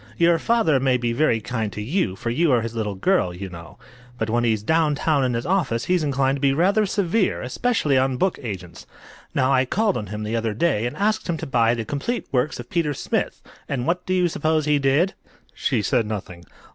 "Your 0.17 0.39
father 0.39 0.79
may 0.79 0.97
be 0.97 1.13
very 1.13 1.39
kind 1.39 1.71
to 1.73 1.79
you, 1.79 2.15
for 2.15 2.31
you 2.31 2.51
are 2.51 2.61
his 2.63 2.73
little 2.73 2.95
girl, 2.95 3.35
you 3.35 3.49
know. 3.49 3.77
But 4.17 4.31
when 4.31 4.43
he's 4.43 4.63
down 4.63 4.95
town 4.95 5.23
in 5.23 5.35
his 5.35 5.45
office 5.45 5.85
he's 5.85 6.01
inclined 6.03 6.37
to 6.37 6.41
be 6.41 6.53
rather 6.53 6.87
severe, 6.87 7.43
especially 7.43 7.99
on 7.99 8.17
book 8.17 8.39
agents. 8.41 8.87
Now, 9.35 9.53
I 9.53 9.63
called 9.65 9.97
on 9.97 10.07
him 10.07 10.23
the 10.23 10.35
other 10.35 10.55
day 10.55 10.87
and 10.87 10.97
asked 10.97 11.29
him 11.29 11.37
to 11.37 11.45
buy 11.45 11.75
the 11.75 11.85
'Complete 11.85 12.25
Works 12.31 12.59
of 12.59 12.67
Peter 12.71 12.95
Smith,' 12.95 13.43
and 13.69 13.85
what 13.85 14.03
do 14.07 14.15
you 14.15 14.27
suppose 14.27 14.65
he 14.65 14.79
did?" 14.79 15.13
She 15.53 15.83
said 15.83 16.07
nothing. 16.07 16.45